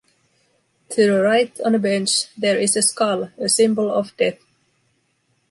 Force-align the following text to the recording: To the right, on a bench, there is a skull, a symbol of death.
To 0.89 1.05
the 1.05 1.21
right, 1.21 1.55
on 1.63 1.75
a 1.75 1.77
bench, 1.77 2.33
there 2.35 2.57
is 2.57 2.75
a 2.75 2.81
skull, 2.81 3.29
a 3.37 3.47
symbol 3.47 3.93
of 3.93 4.17
death. 4.17 4.39